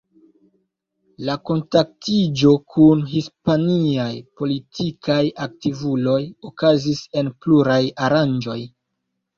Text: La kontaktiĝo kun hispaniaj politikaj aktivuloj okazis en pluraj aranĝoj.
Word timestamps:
La 1.27 1.35
kontaktiĝo 1.49 2.55
kun 2.77 3.05
hispaniaj 3.11 4.09
politikaj 4.41 5.21
aktivuloj 5.49 6.19
okazis 6.53 7.09
en 7.23 7.35
pluraj 7.47 7.83
aranĝoj. 8.09 8.61